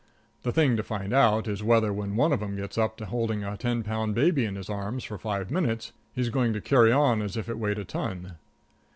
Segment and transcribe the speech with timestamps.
[0.41, 3.43] The thing to find out is whether, when one of them gets up to holding
[3.43, 7.21] a ten pound baby in his arms, for five minutes, he's going to carry on
[7.21, 8.37] as if it weighed a ton.